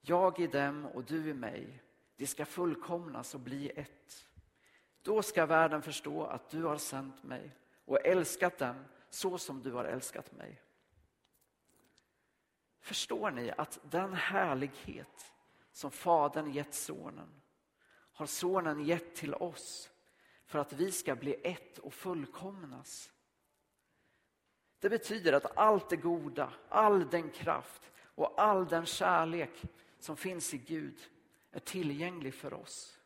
Jag 0.00 0.40
i 0.40 0.46
dem 0.46 0.86
och 0.86 1.04
du 1.04 1.30
i 1.30 1.34
mig, 1.34 1.82
de 2.16 2.26
ska 2.26 2.46
fullkomnas 2.46 3.34
och 3.34 3.40
bli 3.40 3.70
ett. 3.70 4.27
Då 5.02 5.22
ska 5.22 5.46
världen 5.46 5.82
förstå 5.82 6.24
att 6.24 6.50
du 6.50 6.62
har 6.62 6.76
sänt 6.76 7.22
mig 7.22 7.56
och 7.84 8.06
älskat 8.06 8.58
dem 8.58 8.84
så 9.10 9.38
som 9.38 9.62
du 9.62 9.72
har 9.72 9.84
älskat 9.84 10.32
mig. 10.32 10.62
Förstår 12.80 13.30
ni 13.30 13.50
att 13.50 13.78
den 13.82 14.14
härlighet 14.14 15.32
som 15.72 15.90
Fadern 15.90 16.50
gett 16.50 16.74
Sonen 16.74 17.40
har 18.12 18.26
Sonen 18.26 18.84
gett 18.84 19.14
till 19.14 19.34
oss 19.34 19.90
för 20.46 20.58
att 20.58 20.72
vi 20.72 20.92
ska 20.92 21.16
bli 21.16 21.34
ett 21.42 21.78
och 21.78 21.94
fullkomnas. 21.94 23.10
Det 24.78 24.90
betyder 24.90 25.32
att 25.32 25.56
allt 25.56 25.90
det 25.90 25.96
goda, 25.96 26.52
all 26.68 27.10
den 27.10 27.30
kraft 27.30 27.82
och 27.98 28.40
all 28.40 28.68
den 28.68 28.86
kärlek 28.86 29.62
som 29.98 30.16
finns 30.16 30.54
i 30.54 30.58
Gud 30.58 31.10
är 31.50 31.60
tillgänglig 31.60 32.34
för 32.34 32.54
oss 32.54 32.97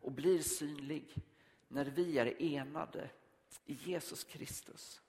och 0.00 0.12
blir 0.12 0.42
synlig 0.42 1.14
när 1.68 1.84
vi 1.84 2.18
är 2.18 2.42
enade 2.42 3.10
i 3.66 3.72
Jesus 3.72 4.24
Kristus. 4.24 5.00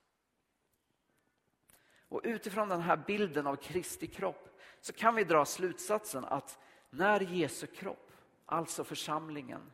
Och 2.07 2.21
utifrån 2.23 2.69
den 2.69 2.81
här 2.81 2.97
bilden 2.97 3.47
av 3.47 3.55
Kristi 3.55 4.07
kropp 4.07 4.59
så 4.81 4.93
kan 4.93 5.15
vi 5.15 5.23
dra 5.23 5.45
slutsatsen 5.45 6.25
att 6.25 6.59
när 6.89 7.19
Jesu 7.19 7.67
kropp, 7.67 8.11
alltså 8.45 8.83
församlingen, 8.83 9.71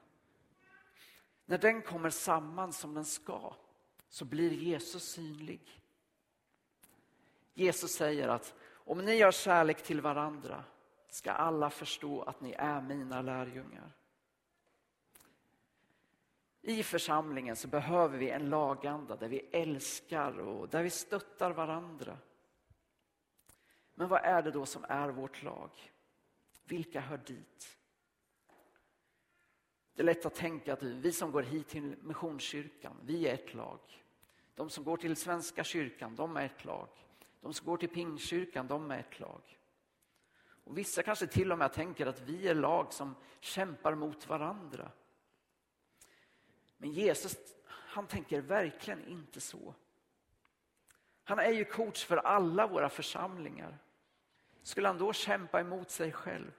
när 1.45 1.57
den 1.57 1.81
kommer 1.81 2.09
samman 2.09 2.73
som 2.73 2.93
den 2.93 3.05
ska 3.05 3.53
så 4.09 4.25
blir 4.25 4.51
Jesus 4.51 5.03
synlig. 5.03 5.81
Jesus 7.53 7.91
säger 7.91 8.27
att 8.27 8.53
om 8.71 8.97
ni 9.05 9.21
har 9.21 9.31
kärlek 9.31 9.83
till 9.83 10.01
varandra 10.01 10.63
ska 11.09 11.31
alla 11.31 11.69
förstå 11.69 12.21
att 12.21 12.41
ni 12.41 12.51
är 12.51 12.81
mina 12.81 13.21
lärjungar. 13.21 13.96
I 16.67 16.83
församlingen 16.83 17.55
så 17.55 17.67
behöver 17.67 18.17
vi 18.17 18.29
en 18.29 18.49
laganda 18.49 19.15
där 19.15 19.27
vi 19.27 19.39
älskar 19.39 20.39
och 20.39 20.69
där 20.69 20.83
vi 20.83 20.89
stöttar 20.89 21.51
varandra. 21.51 22.17
Men 23.95 24.07
vad 24.07 24.21
är 24.23 24.41
det 24.41 24.51
då 24.51 24.65
som 24.65 24.85
är 24.89 25.09
vårt 25.09 25.43
lag? 25.43 25.91
Vilka 26.63 26.99
hör 26.99 27.17
dit? 27.17 27.77
Det 29.93 30.01
är 30.01 30.05
lätt 30.05 30.25
att 30.25 30.35
tänka 30.35 30.73
att 30.73 30.83
vi 30.83 31.11
som 31.11 31.31
går 31.31 31.43
hit 31.43 31.67
till 31.67 31.95
Missionskyrkan, 32.01 32.95
vi 33.03 33.27
är 33.27 33.33
ett 33.33 33.53
lag. 33.53 33.79
De 34.55 34.69
som 34.69 34.83
går 34.83 34.97
till 34.97 35.15
Svenska 35.15 35.63
kyrkan, 35.63 36.15
de 36.15 36.37
är 36.37 36.45
ett 36.45 36.65
lag. 36.65 36.89
De 37.41 37.53
som 37.53 37.65
går 37.65 37.77
till 37.77 37.89
Pingkyrkan, 37.89 38.67
de 38.67 38.91
är 38.91 38.99
ett 38.99 39.19
lag. 39.19 39.41
Och 40.63 40.77
vissa 40.77 41.03
kanske 41.03 41.27
till 41.27 41.51
och 41.51 41.57
med 41.57 41.73
tänker 41.73 42.05
att 42.05 42.21
vi 42.21 42.47
är 42.47 42.55
lag 42.55 42.93
som 42.93 43.15
kämpar 43.39 43.95
mot 43.95 44.29
varandra. 44.29 44.91
Men 46.77 46.91
Jesus, 46.91 47.37
han 47.67 48.07
tänker 48.07 48.41
verkligen 48.41 49.07
inte 49.07 49.41
så. 49.41 49.73
Han 51.23 51.39
är 51.39 51.51
ju 51.51 51.65
coach 51.65 52.05
för 52.05 52.17
alla 52.17 52.67
våra 52.67 52.89
församlingar. 52.89 53.77
Skulle 54.63 54.87
han 54.87 54.97
då 54.97 55.13
kämpa 55.13 55.59
emot 55.59 55.89
sig 55.89 56.11
själv? 56.11 56.51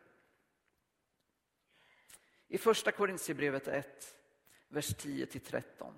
I 2.49 2.59
första 2.59 2.93
Korintierbrevet 2.93 3.69
1 3.69 4.15
vers 4.69 4.97
10-13, 4.97 5.93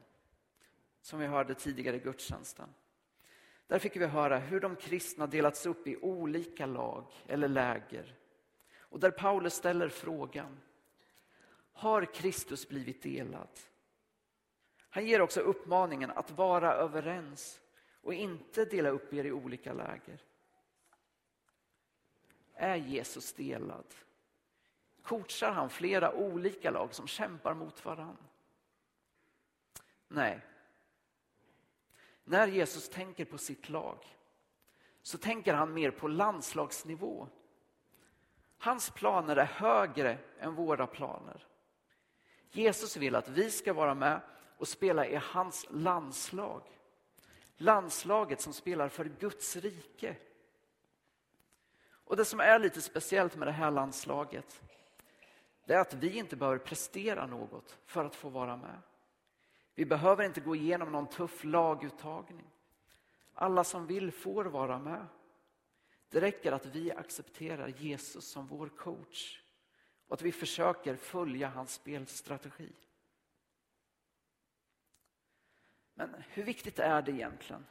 Som 1.00 1.18
vi 1.18 1.26
hörde 1.26 1.54
tidigare 1.54 1.96
i 1.96 1.98
gudstjänsten. 1.98 2.74
Där 3.66 3.78
fick 3.78 3.96
vi 3.96 4.06
höra 4.06 4.38
hur 4.38 4.60
de 4.60 4.76
kristna 4.76 5.26
delats 5.26 5.66
upp 5.66 5.86
i 5.86 5.96
olika 5.96 6.66
lag 6.66 7.12
eller 7.26 7.48
läger. 7.48 8.14
Och 8.78 9.00
där 9.00 9.10
Paulus 9.10 9.54
ställer 9.54 9.88
frågan, 9.88 10.60
har 11.72 12.14
Kristus 12.14 12.68
blivit 12.68 13.02
delad? 13.02 13.48
Han 14.90 15.06
ger 15.06 15.20
också 15.20 15.40
uppmaningen 15.40 16.10
att 16.10 16.30
vara 16.30 16.74
överens 16.74 17.60
och 18.02 18.14
inte 18.14 18.64
dela 18.64 18.88
upp 18.88 19.12
er 19.12 19.24
i 19.24 19.32
olika 19.32 19.72
läger. 19.72 20.20
Är 22.54 22.76
Jesus 22.76 23.32
delad? 23.32 23.84
Coachar 25.02 25.52
han 25.52 25.70
flera 25.70 26.12
olika 26.12 26.70
lag 26.70 26.94
som 26.94 27.06
kämpar 27.06 27.54
mot 27.54 27.84
varann? 27.84 28.16
Nej. 30.08 30.40
När 32.24 32.46
Jesus 32.46 32.88
tänker 32.88 33.24
på 33.24 33.38
sitt 33.38 33.68
lag 33.68 33.98
så 35.02 35.18
tänker 35.18 35.54
han 35.54 35.74
mer 35.74 35.90
på 35.90 36.08
landslagsnivå. 36.08 37.28
Hans 38.58 38.90
planer 38.90 39.36
är 39.36 39.44
högre 39.44 40.18
än 40.38 40.54
våra 40.54 40.86
planer. 40.86 41.46
Jesus 42.50 42.96
vill 42.96 43.14
att 43.14 43.28
vi 43.28 43.50
ska 43.50 43.72
vara 43.72 43.94
med 43.94 44.20
och 44.60 44.68
spela 44.68 45.06
i 45.06 45.16
hans 45.16 45.66
landslag. 45.70 46.62
Landslaget 47.56 48.40
som 48.40 48.52
spelar 48.52 48.88
för 48.88 49.04
Guds 49.04 49.56
rike. 49.56 50.16
Och 52.04 52.16
Det 52.16 52.24
som 52.24 52.40
är 52.40 52.58
lite 52.58 52.82
speciellt 52.82 53.36
med 53.36 53.48
det 53.48 53.52
här 53.52 53.70
landslaget 53.70 54.62
det 55.64 55.74
är 55.74 55.80
att 55.80 55.94
vi 55.94 56.18
inte 56.18 56.36
behöver 56.36 56.58
prestera 56.58 57.26
något 57.26 57.78
för 57.86 58.04
att 58.04 58.14
få 58.14 58.28
vara 58.28 58.56
med. 58.56 58.78
Vi 59.74 59.84
behöver 59.84 60.24
inte 60.24 60.40
gå 60.40 60.56
igenom 60.56 60.92
någon 60.92 61.06
tuff 61.06 61.44
laguttagning. 61.44 62.50
Alla 63.34 63.64
som 63.64 63.86
vill 63.86 64.12
får 64.12 64.44
vara 64.44 64.78
med. 64.78 65.06
Det 66.08 66.20
räcker 66.20 66.52
att 66.52 66.66
vi 66.66 66.92
accepterar 66.92 67.68
Jesus 67.68 68.24
som 68.24 68.46
vår 68.46 68.68
coach 68.68 69.42
och 70.06 70.14
att 70.14 70.22
vi 70.22 70.32
försöker 70.32 70.96
följa 70.96 71.48
hans 71.48 71.74
spelstrategi. 71.74 72.72
Men 76.06 76.22
hur 76.28 76.42
viktigt 76.42 76.78
är 76.78 77.02
det 77.02 77.12
egentligen? 77.12 77.66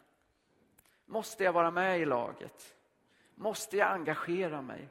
Måste 1.06 1.44
jag 1.44 1.54
vara 1.54 1.72
med 1.72 2.00
i 2.00 2.06
laget? 2.06 2.76
Måste 3.36 3.78
jag 3.78 3.92
engagera 3.92 4.62
mig? 4.62 4.88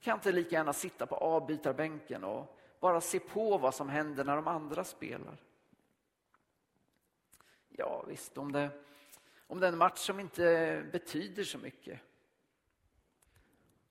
Kan 0.00 0.14
inte 0.14 0.32
lika 0.32 0.56
gärna 0.56 0.72
sitta 0.72 1.06
på 1.06 1.14
avbytarbänken 1.14 2.24
och 2.24 2.58
bara 2.80 3.00
se 3.00 3.20
på 3.20 3.58
vad 3.58 3.74
som 3.74 3.88
händer 3.88 4.24
när 4.24 4.36
de 4.36 4.48
andra 4.48 4.84
spelar? 4.84 5.36
Ja 7.68 8.04
visst, 8.08 8.38
om 8.38 8.52
det, 8.52 8.70
om 9.46 9.60
det 9.60 9.66
är 9.66 9.72
en 9.72 9.78
match 9.78 9.98
som 9.98 10.20
inte 10.20 10.84
betyder 10.92 11.44
så 11.44 11.58
mycket. 11.58 12.00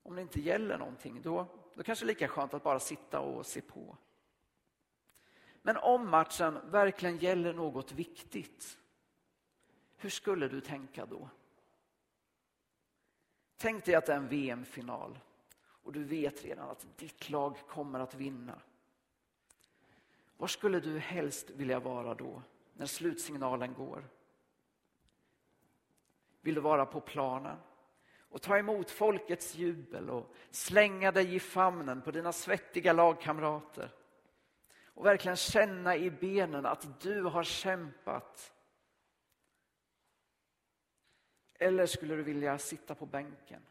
Om 0.04 0.16
det 0.16 0.22
inte 0.22 0.42
gäller 0.42 0.78
någonting, 0.78 1.22
då, 1.22 1.48
då 1.74 1.84
kanske 1.84 2.06
det 2.06 2.08
är 2.08 2.14
lika 2.14 2.28
skönt 2.28 2.54
att 2.54 2.64
bara 2.64 2.80
sitta 2.80 3.20
och 3.20 3.46
se 3.46 3.62
på. 3.62 3.98
Men 5.68 5.78
om 5.78 6.10
matchen 6.10 6.60
verkligen 6.64 7.18
gäller 7.18 7.54
något 7.54 7.92
viktigt, 7.92 8.78
hur 9.98 10.10
skulle 10.10 10.48
du 10.48 10.62
tänka 10.62 11.06
då? 11.06 11.30
Tänk 13.58 13.86
dig 13.86 13.96
att 13.96 14.06
det 14.06 14.14
är 14.14 14.18
en 14.18 14.28
VM-final 14.28 15.20
och 15.60 15.94
du 15.94 16.04
vet 16.04 16.46
redan 16.46 16.70
att 16.70 16.88
ditt 16.98 17.30
lag 17.30 17.58
kommer 17.68 18.00
att 18.00 18.16
vinna. 18.16 18.62
Var 20.38 20.48
skulle 20.48 20.80
du 20.80 21.00
helst 21.00 21.50
vilja 21.50 21.80
vara 21.80 22.14
då, 22.14 22.42
när 22.74 22.86
slutsignalen 22.86 23.74
går? 23.74 24.04
Vill 26.42 26.56
du 26.56 26.62
vara 26.62 26.86
på 26.86 27.02
planen 27.02 27.58
och 28.20 28.42
ta 28.42 28.58
emot 28.58 28.92
folkets 28.92 29.56
jubel 29.56 30.10
och 30.10 30.34
slänga 30.50 31.12
dig 31.12 31.36
i 31.36 31.40
famnen 31.40 32.02
på 32.02 32.12
dina 32.12 32.32
svettiga 32.32 32.94
lagkamrater? 32.94 33.94
Och 34.98 35.06
verkligen 35.06 35.38
känna 35.38 35.96
i 35.96 36.12
benen 36.12 36.66
att 36.66 37.02
du 37.02 37.24
har 37.24 37.44
kämpat. 37.44 38.54
Eller 41.54 41.86
skulle 41.86 42.16
du 42.16 42.24
vilja 42.24 42.58
sitta 42.58 42.96
på 42.96 43.06
bänken 43.06 43.62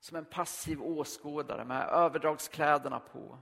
som 0.00 0.16
en 0.16 0.24
passiv 0.24 0.82
åskådare 0.82 1.64
med 1.64 1.88
överdragskläderna 1.88 3.00
på 3.00 3.38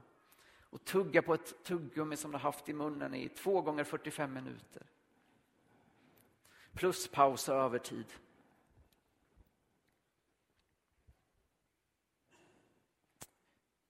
och 0.69 0.85
tugga 0.85 1.21
på 1.21 1.33
ett 1.33 1.63
tuggummi 1.63 2.15
som 2.15 2.31
du 2.31 2.37
haft 2.37 2.69
i 2.69 2.73
munnen 2.73 3.13
i 3.13 3.29
två 3.29 3.61
gånger 3.61 3.83
45 3.83 4.33
minuter. 4.33 4.83
Plus 6.73 7.07
paus 7.07 7.49
och 7.49 7.55
övertid. 7.55 8.13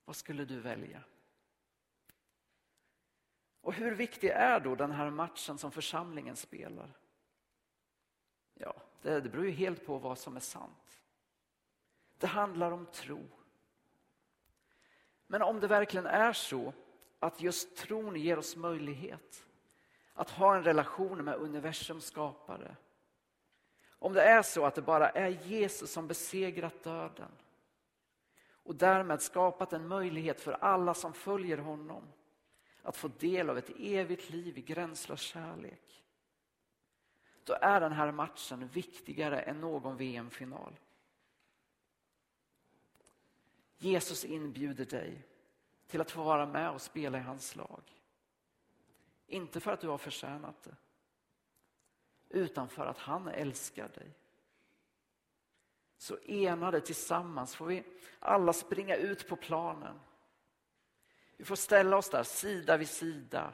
Vad 0.05 0.15
skulle 0.15 0.45
du 0.45 0.59
välja? 0.59 1.03
Och 3.63 3.73
hur 3.73 3.91
viktig 3.91 4.29
är 4.29 4.59
då 4.59 4.75
den 4.75 4.91
här 4.91 5.09
matchen 5.09 5.57
som 5.57 5.71
församlingen 5.71 6.35
spelar? 6.35 6.89
Ja, 8.53 8.73
det, 9.01 9.19
det 9.19 9.29
beror 9.29 9.45
ju 9.45 9.51
helt 9.51 9.85
på 9.85 9.97
vad 9.97 10.17
som 10.17 10.35
är 10.35 10.39
sant. 10.39 11.01
Det 12.17 12.27
handlar 12.27 12.71
om 12.71 12.85
tro. 12.85 13.19
Men 15.27 15.41
om 15.41 15.59
det 15.59 15.67
verkligen 15.67 16.05
är 16.05 16.33
så 16.33 16.73
att 17.19 17.41
just 17.41 17.75
tron 17.77 18.15
ger 18.15 18.39
oss 18.39 18.55
möjlighet 18.55 19.45
att 20.13 20.29
ha 20.29 20.55
en 20.55 20.63
relation 20.63 21.23
med 21.23 21.35
universums 21.35 22.05
skapare. 22.05 22.75
Om 23.89 24.13
det 24.13 24.23
är 24.23 24.41
så 24.41 24.65
att 24.65 24.75
det 24.75 24.81
bara 24.81 25.09
är 25.09 25.29
Jesus 25.29 25.91
som 25.91 26.07
besegrat 26.07 26.83
döden 26.83 27.31
och 28.63 28.75
därmed 28.75 29.21
skapat 29.21 29.73
en 29.73 29.87
möjlighet 29.87 30.41
för 30.41 30.51
alla 30.51 30.93
som 30.93 31.13
följer 31.13 31.57
honom 31.57 32.03
att 32.83 32.97
få 32.97 33.07
del 33.07 33.49
av 33.49 33.57
ett 33.57 33.71
evigt 33.79 34.29
liv 34.29 34.57
i 34.57 34.61
gränslös 34.61 35.21
kärlek. 35.21 36.03
Då 37.43 37.53
är 37.61 37.79
den 37.79 37.91
här 37.91 38.11
matchen 38.11 38.67
viktigare 38.67 39.41
än 39.41 39.61
någon 39.61 39.97
VM-final. 39.97 40.79
Jesus 43.77 44.25
inbjuder 44.25 44.85
dig 44.85 45.27
till 45.87 46.01
att 46.01 46.11
få 46.11 46.23
vara 46.23 46.45
med 46.45 46.71
och 46.71 46.81
spela 46.81 47.17
i 47.17 47.21
hans 47.21 47.55
lag. 47.55 47.81
Inte 49.27 49.59
för 49.59 49.71
att 49.71 49.81
du 49.81 49.87
har 49.87 49.97
förtjänat 49.97 50.63
det, 50.63 50.75
utan 52.29 52.69
för 52.69 52.85
att 52.85 52.97
han 52.97 53.27
älskar 53.27 53.89
dig. 53.89 54.11
Så 55.97 56.17
enade 56.17 56.81
tillsammans 56.81 57.55
får 57.55 57.65
vi 57.65 57.83
alla 58.19 58.53
springa 58.53 58.95
ut 58.95 59.27
på 59.27 59.35
planen. 59.35 59.99
Vi 61.43 61.47
får 61.47 61.55
ställa 61.55 61.97
oss 61.97 62.09
där 62.09 62.23
sida 62.23 62.77
vid 62.77 62.89
sida 62.89 63.53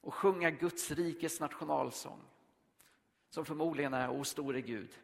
och 0.00 0.14
sjunga 0.14 0.50
Guds 0.50 0.90
rikes 0.90 1.40
nationalsång 1.40 2.20
som 3.28 3.44
förmodligen 3.44 3.94
är 3.94 4.10
O 4.10 4.24
store 4.24 4.60
Gud. 4.60 4.98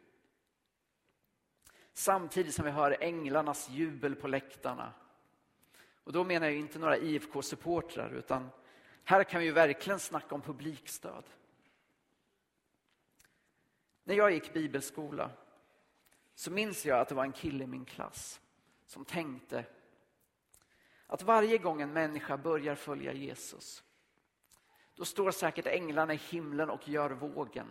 Samtidigt 1.93 2.55
som 2.55 2.65
vi 2.65 2.71
hör 2.71 2.97
änglarnas 2.99 3.69
jubel 3.69 4.15
på 4.15 4.27
läktarna. 4.27 4.93
Och 6.03 6.13
då 6.13 6.23
menar 6.23 6.47
jag 6.47 6.55
inte 6.55 6.79
några 6.79 6.97
IFK-supportrar 6.97 8.09
utan 8.13 8.49
här 9.03 9.23
kan 9.23 9.41
vi 9.41 9.51
verkligen 9.51 9.99
snacka 9.99 10.35
om 10.35 10.41
publikstöd. 10.41 11.23
När 14.03 14.15
jag 14.15 14.31
gick 14.31 14.53
bibelskola 14.53 15.31
så 16.35 16.51
minns 16.51 16.85
jag 16.85 16.99
att 16.99 17.09
det 17.09 17.15
var 17.15 17.25
en 17.25 17.31
kille 17.31 17.63
i 17.63 17.67
min 17.67 17.85
klass 17.85 18.41
som 18.85 19.05
tänkte 19.05 19.65
att 21.11 21.23
varje 21.23 21.57
gång 21.57 21.81
en 21.81 21.93
människa 21.93 22.37
börjar 22.37 22.75
följa 22.75 23.13
Jesus 23.13 23.83
då 24.95 25.05
står 25.05 25.31
säkert 25.31 25.65
änglarna 25.67 26.13
i 26.13 26.17
himlen 26.17 26.69
och 26.69 26.89
gör 26.89 27.09
vågen 27.09 27.67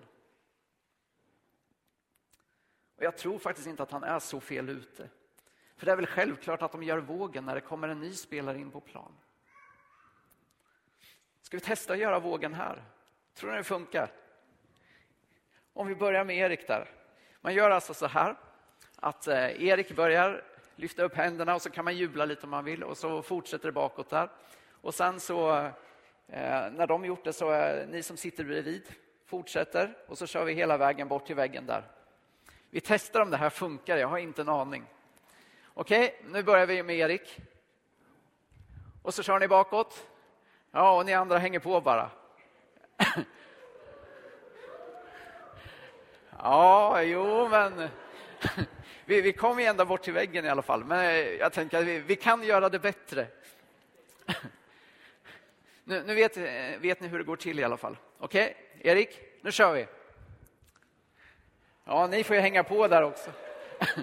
och 3.00 3.06
jag 3.06 3.16
tror 3.16 3.38
faktiskt 3.38 3.66
inte 3.66 3.82
att 3.82 3.90
han 3.90 4.04
är 4.04 4.18
så 4.18 4.40
fel 4.40 4.68
ute. 4.68 5.08
För 5.76 5.86
det 5.86 5.92
är 5.92 5.96
väl 5.96 6.06
självklart 6.06 6.62
att 6.62 6.72
de 6.72 6.82
gör 6.82 6.98
vågen 6.98 7.44
när 7.44 7.54
det 7.54 7.60
kommer 7.60 7.88
en 7.88 8.00
ny 8.00 8.12
spelare 8.12 8.58
in 8.58 8.70
på 8.70 8.80
plan. 8.80 9.12
Ska 11.42 11.56
vi 11.56 11.60
testa 11.60 11.92
att 11.92 11.98
göra 11.98 12.18
vågen 12.18 12.54
här? 12.54 12.84
Tror 13.34 13.50
ni 13.50 13.56
det 13.56 13.64
funkar? 13.64 14.12
Om 15.72 15.86
vi 15.86 15.94
börjar 15.94 16.24
med 16.24 16.36
Erik 16.36 16.66
där. 16.66 16.88
Man 17.40 17.54
gör 17.54 17.70
alltså 17.70 17.94
så 17.94 18.06
här 18.06 18.36
att 18.96 19.26
eh, 19.26 19.62
Erik 19.64 19.96
börjar 19.96 20.44
lyfta 20.80 21.02
upp 21.02 21.14
händerna 21.14 21.54
och 21.54 21.62
så 21.62 21.70
kan 21.70 21.84
man 21.84 21.96
jubla 21.96 22.24
lite 22.24 22.44
om 22.44 22.50
man 22.50 22.64
vill 22.64 22.84
och 22.84 22.96
så 22.96 23.22
fortsätter 23.22 23.68
det 23.68 23.72
bakåt 23.72 24.10
där. 24.10 24.28
Och 24.80 24.94
sen 24.94 25.20
så 25.20 25.56
eh, 26.28 26.70
när 26.72 26.86
de 26.86 27.04
gjort 27.04 27.24
det 27.24 27.32
så 27.32 27.50
är 27.50 27.86
ni 27.86 28.02
som 28.02 28.16
sitter 28.16 28.44
bredvid 28.44 28.82
fortsätter 29.26 29.96
och 30.06 30.18
så 30.18 30.26
kör 30.26 30.44
vi 30.44 30.52
hela 30.52 30.76
vägen 30.76 31.08
bort 31.08 31.26
till 31.26 31.36
väggen 31.36 31.66
där. 31.66 31.84
Vi 32.70 32.80
testar 32.80 33.20
om 33.20 33.30
det 33.30 33.36
här 33.36 33.50
funkar, 33.50 33.96
jag 33.96 34.08
har 34.08 34.18
inte 34.18 34.42
en 34.42 34.48
aning. 34.48 34.84
Okej, 35.74 36.16
okay, 36.18 36.32
nu 36.32 36.42
börjar 36.42 36.66
vi 36.66 36.82
med 36.82 36.96
Erik. 36.96 37.40
Och 39.02 39.14
så 39.14 39.22
kör 39.22 39.38
ni 39.38 39.48
bakåt. 39.48 40.06
Ja, 40.70 40.96
och 40.96 41.06
ni 41.06 41.14
andra 41.14 41.38
hänger 41.38 41.58
på 41.60 41.80
bara. 41.80 42.10
Ja, 46.42 47.02
jo, 47.02 47.48
men 47.48 47.88
vi, 49.10 49.20
vi 49.20 49.32
kom 49.32 49.60
ju 49.60 49.66
ända 49.66 49.84
bort 49.84 50.02
till 50.02 50.12
väggen 50.12 50.44
i 50.44 50.48
alla 50.48 50.62
fall. 50.62 50.84
Men 50.84 51.36
jag 51.38 51.52
tänker 51.52 51.78
att 51.78 51.84
vi, 51.84 51.98
vi 51.98 52.16
kan 52.16 52.42
göra 52.42 52.68
det 52.68 52.78
bättre. 52.78 53.26
Nu, 55.84 56.02
nu 56.06 56.14
vet, 56.14 56.36
vet, 56.82 57.00
ni 57.00 57.08
hur 57.08 57.18
det 57.18 57.24
går 57.24 57.36
till 57.36 57.60
i 57.60 57.64
alla 57.64 57.76
fall. 57.76 57.96
Okej, 58.18 58.56
okay? 58.78 58.92
Erik, 58.92 59.20
nu 59.42 59.52
kör 59.52 59.72
vi. 59.72 59.86
Ja, 61.84 62.06
ni 62.06 62.24
får 62.24 62.36
ju 62.36 62.42
hänga 62.42 62.64
på 62.64 62.88
där 62.88 63.02
också. 63.02 63.30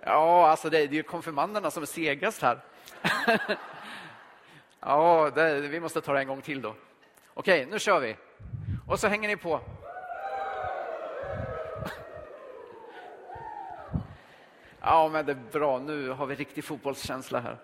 Ja, 0.00 0.48
alltså 0.48 0.70
det, 0.70 0.78
är 0.78 0.88
ju 0.88 1.02
konfirmanderna 1.02 1.70
som 1.70 1.82
är 1.82 1.86
segast 1.86 2.42
här. 2.42 2.60
Ja, 4.80 5.30
det, 5.34 5.60
vi 5.60 5.80
måste 5.80 6.00
ta 6.00 6.12
det 6.12 6.20
en 6.20 6.28
gång 6.28 6.42
till 6.42 6.62
då. 6.62 6.74
Okej, 7.34 7.66
nu 7.66 7.78
kör 7.78 8.00
vi. 8.00 8.16
Och 8.86 9.00
så 9.00 9.08
hänger 9.08 9.28
ni 9.28 9.36
på. 9.36 9.60
Ja, 14.90 15.08
men 15.08 15.26
det 15.26 15.32
är 15.32 15.50
bra. 15.52 15.78
Nu 15.78 16.08
har 16.08 16.26
vi 16.26 16.34
riktig 16.34 16.64
fotbollskänsla 16.64 17.40
här. 17.40 17.58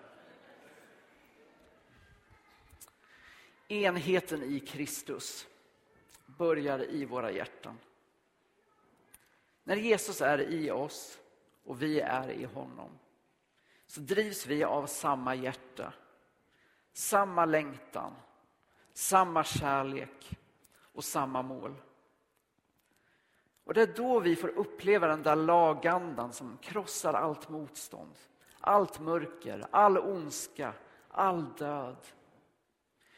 Enheten 3.67 4.43
i 4.43 4.59
Kristus 4.59 5.47
börjar 6.25 6.83
i 6.83 7.05
våra 7.05 7.31
hjärtan. 7.31 7.77
När 9.63 9.75
Jesus 9.75 10.21
är 10.21 10.41
i 10.41 10.71
oss 10.71 11.19
och 11.63 11.81
vi 11.81 11.99
är 11.99 12.31
i 12.31 12.43
honom 12.43 12.89
så 13.87 14.01
drivs 14.01 14.45
vi 14.45 14.63
av 14.63 14.87
samma 14.87 15.35
hjärta, 15.35 15.93
samma 16.93 17.45
längtan, 17.45 18.15
samma 18.93 19.43
kärlek 19.43 20.37
och 20.93 21.03
samma 21.03 21.41
mål. 21.41 21.75
Och 23.65 23.73
Det 23.73 23.81
är 23.81 23.93
då 23.95 24.19
vi 24.19 24.35
får 24.35 24.47
uppleva 24.47 25.07
den 25.07 25.23
där 25.23 25.35
lagandan 25.35 26.33
som 26.33 26.57
krossar 26.57 27.13
allt 27.13 27.49
motstånd, 27.49 28.15
allt 28.59 28.99
mörker, 28.99 29.65
all 29.71 29.97
ondska, 29.97 30.73
all 31.07 31.53
död 31.57 31.97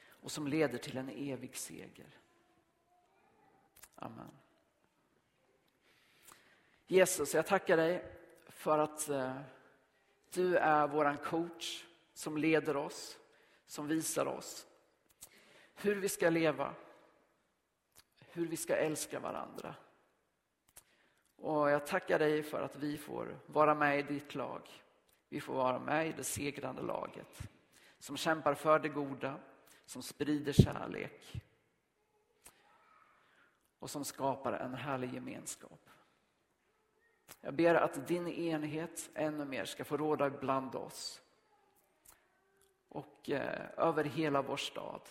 och 0.10 0.32
som 0.32 0.48
leder 0.48 0.78
till 0.78 0.98
en 0.98 1.10
evig 1.10 1.58
seger. 1.58 2.18
Amen. 3.96 4.32
Jesus, 6.88 7.34
jag 7.34 7.46
tackar 7.46 7.78
dig 7.78 8.12
för 8.48 8.80
att 8.80 9.10
eh, 9.10 9.42
du 10.34 10.58
är 10.58 10.88
våran 10.88 11.18
coach 11.18 11.86
som 12.14 12.38
leder 12.38 12.78
oss, 12.78 13.18
som 13.66 13.88
visar 13.88 14.26
oss 14.26 14.68
hur 15.76 15.96
vi 15.96 16.10
ska 16.10 16.30
leva, 16.30 16.74
hur 18.20 18.48
vi 18.48 18.58
ska 18.58 18.76
älska 18.76 19.20
varandra. 19.20 19.76
Och 21.38 21.70
jag 21.70 21.86
tackar 21.86 22.20
dig 22.20 22.44
för 22.44 22.62
att 22.62 22.76
vi 22.76 22.98
får 22.98 23.40
vara 23.46 23.76
med 23.76 24.00
i 24.00 24.02
ditt 24.02 24.36
lag. 24.36 24.62
Vi 25.30 25.42
får 25.42 25.54
vara 25.54 25.80
med 25.80 26.08
i 26.08 26.12
det 26.12 26.24
segrande 26.24 26.82
laget 26.82 27.42
som 28.00 28.18
kämpar 28.18 28.54
för 28.54 28.80
det 28.80 28.90
goda, 28.90 29.40
som 29.86 30.04
sprider 30.04 30.54
kärlek 30.54 31.42
och 33.80 33.90
som 33.90 34.06
skapar 34.06 34.54
en 34.54 34.74
härlig 34.74 35.14
gemenskap. 35.14 35.90
Jag 37.42 37.54
ber 37.54 37.76
att 37.76 38.08
din 38.08 38.28
enhet 38.28 39.10
ännu 39.14 39.46
mer 39.46 39.66
ska 39.66 39.86
få 39.86 39.98
råda 39.98 40.30
bland 40.30 40.76
oss 40.76 41.22
och 42.90 43.30
eh, 43.30 43.70
över 43.78 44.04
hela 44.04 44.42
vår 44.42 44.58
stad. 44.58 45.02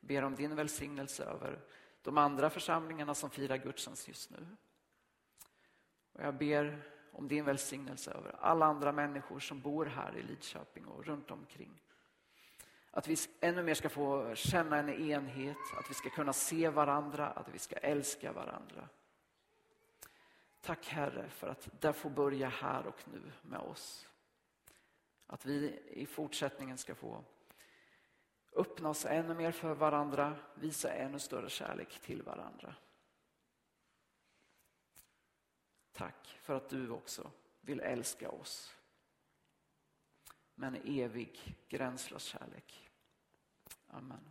Jag 0.00 0.08
ber 0.08 0.24
om 0.24 0.34
din 0.34 0.56
välsignelse 0.56 1.24
över 1.24 1.60
de 2.02 2.18
andra 2.18 2.50
församlingarna 2.50 3.14
som 3.14 3.30
firar 3.30 3.56
gudstjänst 3.56 4.08
just 4.08 4.30
nu. 4.30 4.46
Och 6.18 6.24
jag 6.24 6.34
ber 6.34 6.82
om 7.12 7.28
din 7.28 7.44
välsignelse 7.44 8.10
över 8.10 8.36
alla 8.40 8.66
andra 8.66 8.92
människor 8.92 9.40
som 9.40 9.60
bor 9.60 9.86
här 9.86 10.16
i 10.16 10.22
Lidköping 10.22 10.86
och 10.86 11.06
runt 11.06 11.30
omkring. 11.30 11.82
Att 12.90 13.08
vi 13.08 13.16
ännu 13.40 13.62
mer 13.62 13.74
ska 13.74 13.88
få 13.88 14.34
känna 14.34 14.78
en 14.78 14.88
enhet, 14.88 15.56
att 15.76 15.90
vi 15.90 15.94
ska 15.94 16.10
kunna 16.10 16.32
se 16.32 16.68
varandra, 16.68 17.26
att 17.26 17.48
vi 17.48 17.58
ska 17.58 17.76
älska 17.76 18.32
varandra. 18.32 18.88
Tack 20.60 20.88
Herre 20.88 21.28
för 21.28 21.48
att 21.48 21.68
det 21.80 21.92
får 21.92 22.10
börja 22.10 22.48
här 22.48 22.86
och 22.86 23.08
nu 23.12 23.32
med 23.42 23.60
oss. 23.60 24.08
Att 25.26 25.46
vi 25.46 25.80
i 25.86 26.06
fortsättningen 26.06 26.78
ska 26.78 26.94
få 26.94 27.24
öppna 28.56 28.88
oss 28.88 29.06
ännu 29.06 29.34
mer 29.34 29.52
för 29.52 29.74
varandra, 29.74 30.36
visa 30.54 30.92
ännu 30.92 31.18
större 31.18 31.50
kärlek 31.50 32.00
till 32.00 32.22
varandra. 32.22 32.74
Tack 35.98 36.38
för 36.42 36.54
att 36.54 36.68
du 36.68 36.90
också 36.90 37.30
vill 37.60 37.80
älska 37.80 38.30
oss 38.30 38.74
med 40.54 40.68
en 40.68 40.82
evig 41.00 41.56
gränslös 41.68 42.22
kärlek. 42.22 42.90
Amen. 43.86 44.30